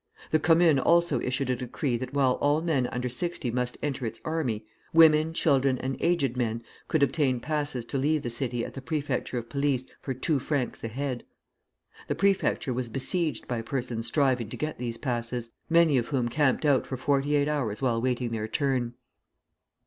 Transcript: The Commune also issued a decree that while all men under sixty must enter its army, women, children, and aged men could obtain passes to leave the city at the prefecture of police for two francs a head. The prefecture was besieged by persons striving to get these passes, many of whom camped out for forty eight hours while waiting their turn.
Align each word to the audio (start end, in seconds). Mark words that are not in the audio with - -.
The 0.31 0.39
Commune 0.39 0.79
also 0.79 1.19
issued 1.21 1.51
a 1.51 1.55
decree 1.55 1.95
that 1.97 2.11
while 2.11 2.39
all 2.41 2.59
men 2.59 2.87
under 2.87 3.07
sixty 3.07 3.51
must 3.51 3.77
enter 3.83 4.03
its 4.03 4.19
army, 4.25 4.65
women, 4.93 5.31
children, 5.31 5.77
and 5.77 5.95
aged 5.99 6.35
men 6.35 6.63
could 6.87 7.03
obtain 7.03 7.39
passes 7.39 7.85
to 7.85 7.99
leave 7.99 8.23
the 8.23 8.31
city 8.31 8.65
at 8.65 8.73
the 8.73 8.81
prefecture 8.81 9.37
of 9.37 9.47
police 9.47 9.85
for 9.99 10.15
two 10.15 10.39
francs 10.39 10.83
a 10.83 10.87
head. 10.87 11.23
The 12.07 12.15
prefecture 12.15 12.73
was 12.73 12.89
besieged 12.89 13.47
by 13.47 13.61
persons 13.61 14.07
striving 14.07 14.49
to 14.49 14.57
get 14.57 14.79
these 14.79 14.97
passes, 14.97 15.51
many 15.69 15.99
of 15.99 16.07
whom 16.07 16.29
camped 16.29 16.65
out 16.65 16.87
for 16.87 16.97
forty 16.97 17.35
eight 17.35 17.47
hours 17.47 17.79
while 17.79 18.01
waiting 18.01 18.31
their 18.31 18.47
turn. 18.47 18.95